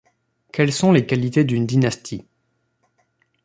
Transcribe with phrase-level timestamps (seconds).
[0.51, 2.25] Quelles sont les qualités d’une dynastie?